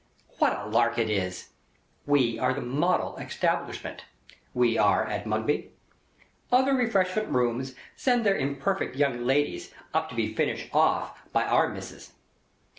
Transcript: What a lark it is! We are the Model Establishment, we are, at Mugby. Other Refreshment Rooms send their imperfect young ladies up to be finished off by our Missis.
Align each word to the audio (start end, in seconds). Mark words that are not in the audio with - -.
What 0.39 0.57
a 0.57 0.65
lark 0.65 0.97
it 0.97 1.11
is! 1.11 1.49
We 2.07 2.39
are 2.39 2.55
the 2.55 2.61
Model 2.61 3.15
Establishment, 3.17 4.03
we 4.51 4.75
are, 4.75 5.05
at 5.05 5.27
Mugby. 5.27 5.73
Other 6.51 6.73
Refreshment 6.73 7.29
Rooms 7.29 7.75
send 7.95 8.25
their 8.25 8.35
imperfect 8.35 8.95
young 8.95 9.25
ladies 9.27 9.71
up 9.93 10.09
to 10.09 10.15
be 10.15 10.33
finished 10.33 10.73
off 10.73 11.21
by 11.31 11.43
our 11.45 11.69
Missis. 11.69 12.13